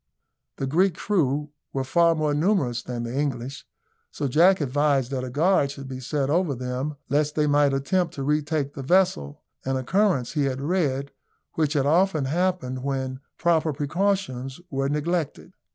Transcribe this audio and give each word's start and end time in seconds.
The 0.55 0.65
Greek 0.65 0.95
crew 0.95 1.51
were 1.73 1.83
far 1.83 2.15
more 2.15 2.33
numerous 2.33 2.81
than 2.81 3.03
the 3.03 3.15
English; 3.15 3.67
so 4.09 4.27
Jack 4.27 4.59
advised 4.59 5.11
that 5.11 5.23
a 5.23 5.29
guard 5.29 5.69
should 5.69 5.87
be 5.87 5.99
set 5.99 6.27
over 6.27 6.55
them 6.55 6.95
lest 7.07 7.35
they 7.35 7.45
might 7.45 7.71
attempt 7.71 8.15
to 8.15 8.23
retake 8.23 8.73
the 8.73 8.81
vessel 8.81 9.43
an 9.63 9.77
occurrence, 9.77 10.31
he 10.31 10.45
had 10.45 10.59
read, 10.59 11.11
which 11.53 11.73
had 11.73 11.85
often 11.85 12.25
happened 12.25 12.81
when 12.81 13.19
proper 13.37 13.73
precautions 13.73 14.59
were 14.71 14.89
neglected. 14.89 15.53